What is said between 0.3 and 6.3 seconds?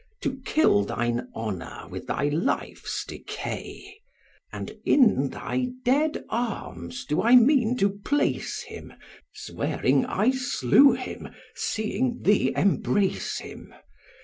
kill thine honour with thy life's decay; And in thy dead